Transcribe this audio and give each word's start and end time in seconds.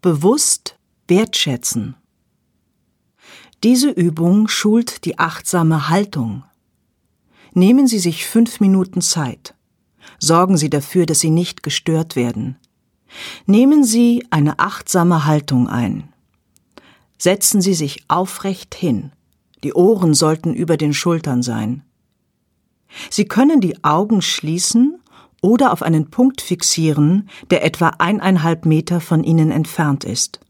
Bewusst 0.00 0.78
wertschätzen. 1.08 1.96
Diese 3.64 3.90
Übung 3.90 4.46
schult 4.46 5.04
die 5.04 5.18
achtsame 5.18 5.88
Haltung. 5.88 6.44
Nehmen 7.52 7.88
Sie 7.88 7.98
sich 7.98 8.24
fünf 8.24 8.60
Minuten 8.60 9.00
Zeit. 9.00 9.56
Sorgen 10.20 10.56
Sie 10.56 10.70
dafür, 10.70 11.04
dass 11.04 11.18
Sie 11.18 11.30
nicht 11.30 11.64
gestört 11.64 12.14
werden. 12.14 12.56
Nehmen 13.46 13.82
Sie 13.82 14.24
eine 14.30 14.60
achtsame 14.60 15.24
Haltung 15.24 15.66
ein. 15.66 16.12
Setzen 17.18 17.60
Sie 17.60 17.74
sich 17.74 18.04
aufrecht 18.06 18.76
hin. 18.76 19.10
Die 19.64 19.72
Ohren 19.72 20.14
sollten 20.14 20.54
über 20.54 20.76
den 20.76 20.94
Schultern 20.94 21.42
sein. 21.42 21.82
Sie 23.10 23.24
können 23.24 23.60
die 23.60 23.82
Augen 23.82 24.22
schließen 24.22 25.00
oder 25.40 25.72
auf 25.72 25.82
einen 25.82 26.10
Punkt 26.10 26.40
fixieren, 26.40 27.28
der 27.50 27.64
etwa 27.64 27.88
eineinhalb 27.98 28.66
Meter 28.66 29.00
von 29.00 29.22
Ihnen 29.22 29.50
entfernt 29.50 30.04
ist. 30.04 30.40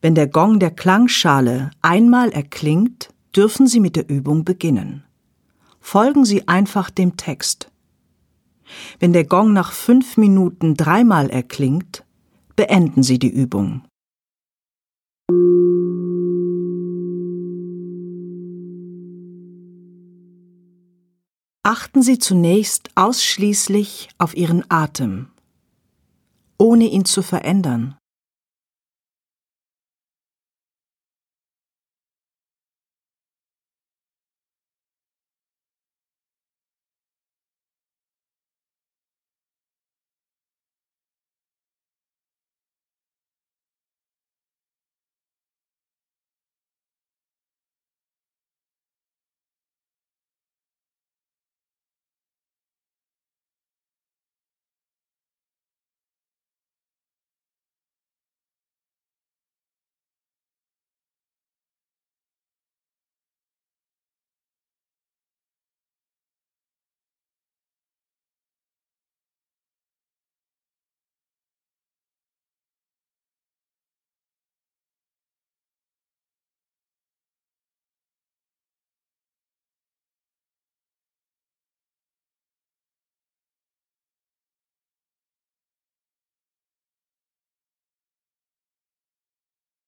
Wenn 0.00 0.14
der 0.14 0.28
Gong 0.28 0.58
der 0.58 0.70
Klangschale 0.70 1.70
einmal 1.80 2.30
erklingt, 2.30 3.08
dürfen 3.34 3.66
Sie 3.66 3.80
mit 3.80 3.96
der 3.96 4.08
Übung 4.08 4.44
beginnen. 4.44 5.04
Folgen 5.80 6.24
Sie 6.24 6.46
einfach 6.48 6.90
dem 6.90 7.16
Text. 7.16 7.70
Wenn 8.98 9.12
der 9.12 9.24
Gong 9.24 9.52
nach 9.52 9.72
fünf 9.72 10.16
Minuten 10.16 10.74
dreimal 10.74 11.30
erklingt, 11.30 12.04
beenden 12.56 13.02
Sie 13.02 13.18
die 13.18 13.30
Übung. 13.30 13.82
Achten 21.66 22.02
Sie 22.02 22.18
zunächst 22.18 22.90
ausschließlich 22.94 24.10
auf 24.18 24.36
Ihren 24.36 24.70
Atem, 24.70 25.30
ohne 26.58 26.84
ihn 26.84 27.06
zu 27.06 27.22
verändern. 27.22 27.96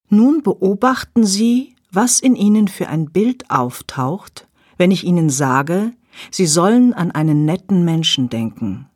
Nun 0.08 0.42
beobachten 0.42 1.24
Sie, 1.24 1.74
was 1.90 2.20
in 2.20 2.36
Ihnen 2.36 2.68
für 2.68 2.88
ein 2.88 3.10
Bild 3.10 3.50
auftaucht, 3.50 4.46
wenn 4.76 4.90
ich 4.90 5.04
Ihnen 5.04 5.30
sage, 5.30 5.92
Sie 6.30 6.46
sollen 6.46 6.94
an 6.94 7.10
einen 7.10 7.44
netten 7.44 7.84
Menschen 7.84 8.28
denken, 8.28 8.86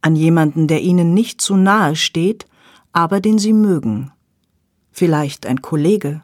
an 0.00 0.16
jemanden, 0.16 0.66
der 0.66 0.82
Ihnen 0.82 1.14
nicht 1.14 1.40
zu 1.40 1.56
nahe 1.56 1.96
steht, 1.96 2.46
aber 2.92 3.20
den 3.20 3.38
Sie 3.38 3.52
mögen, 3.52 4.12
vielleicht 4.90 5.46
ein 5.46 5.62
Kollege, 5.62 6.22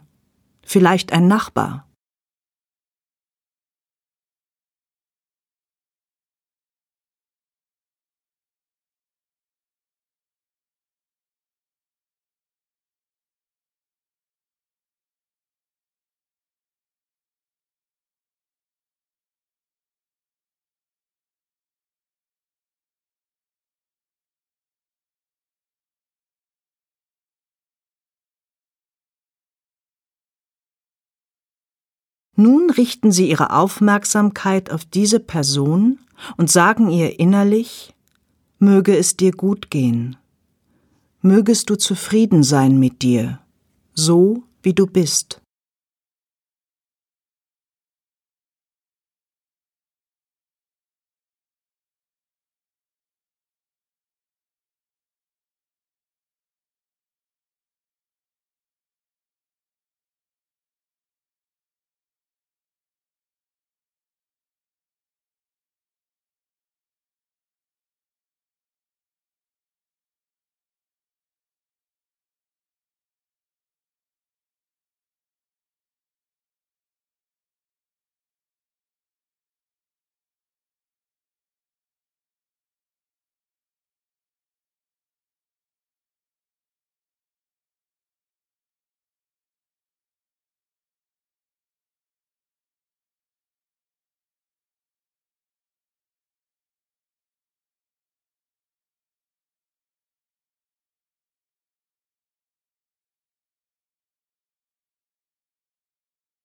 vielleicht 0.62 1.12
ein 1.12 1.28
Nachbar. 1.28 1.88
Nun 32.41 32.71
richten 32.71 33.10
Sie 33.10 33.28
Ihre 33.28 33.53
Aufmerksamkeit 33.53 34.71
auf 34.71 34.84
diese 34.84 35.19
Person 35.19 35.99
und 36.37 36.49
sagen 36.49 36.88
ihr 36.88 37.19
innerlich, 37.19 37.97
möge 38.60 38.97
es 38.97 39.16
dir 39.16 39.32
gut 39.32 39.72
gehen, 39.72 40.16
mögest 41.21 41.69
du 41.69 41.75
zufrieden 41.75 42.44
sein 42.44 42.78
mit 42.78 43.03
dir, 43.03 43.41
so 43.93 44.44
wie 44.62 44.72
du 44.72 44.87
bist. 44.87 45.41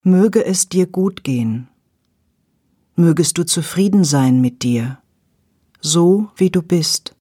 Möge 0.05 0.43
es 0.43 0.67
dir 0.67 0.85
gut 0.85 1.23
gehen. 1.23 1.69
Mögest 2.97 3.37
du 3.37 3.45
zufrieden 3.45 4.03
sein 4.03 4.41
mit 4.41 4.61
dir, 4.61 4.99
so 5.79 6.29
wie 6.35 6.49
du 6.49 6.61
bist. 6.61 7.15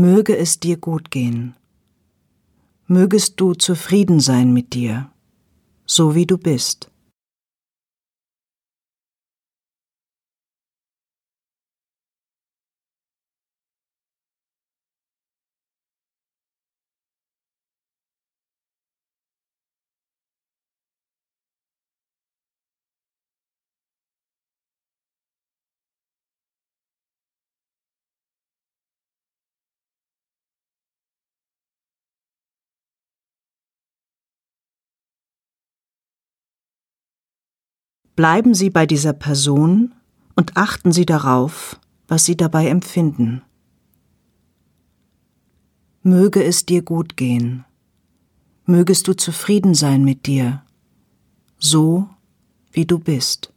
Möge 0.00 0.34
es 0.34 0.58
dir 0.58 0.78
gut 0.78 1.10
gehen. 1.10 1.54
Mögest 2.86 3.38
du 3.38 3.52
zufrieden 3.52 4.18
sein 4.18 4.50
mit 4.50 4.72
dir, 4.72 5.10
so 5.84 6.14
wie 6.14 6.24
du 6.24 6.38
bist. 6.38 6.89
Bleiben 38.20 38.52
Sie 38.52 38.68
bei 38.68 38.84
dieser 38.84 39.14
Person 39.14 39.94
und 40.36 40.58
achten 40.58 40.92
Sie 40.92 41.06
darauf, 41.06 41.80
was 42.06 42.26
Sie 42.26 42.36
dabei 42.36 42.68
empfinden. 42.68 43.40
Möge 46.02 46.44
es 46.44 46.66
dir 46.66 46.82
gut 46.82 47.16
gehen. 47.16 47.64
Mögest 48.66 49.08
du 49.08 49.14
zufrieden 49.14 49.72
sein 49.74 50.04
mit 50.04 50.26
dir, 50.26 50.62
so 51.58 52.10
wie 52.72 52.84
du 52.84 52.98
bist. 52.98 53.54